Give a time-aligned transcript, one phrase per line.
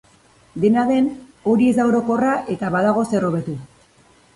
[0.63, 1.11] Dena den,
[1.53, 3.61] hori ez da orokorra eta badago zer hobetu.